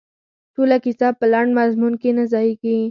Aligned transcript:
ټوله 0.53 0.77
کیسه 0.83 1.07
په 1.19 1.25
لنډ 1.33 1.49
مضمون 1.59 1.93
کې 2.01 2.09
نه 2.17 2.23
ځاییږي. 2.31 2.77